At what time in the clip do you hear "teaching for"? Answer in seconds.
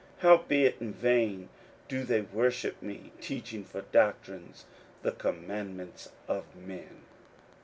3.21-3.81